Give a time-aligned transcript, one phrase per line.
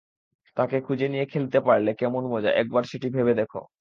[0.57, 3.51] তাঁকে খুঁজে নিয়ে খেলতে পারলে কেমন মজা, একবার সেটি ভেবে দেখ।